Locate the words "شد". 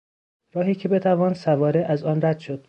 2.39-2.59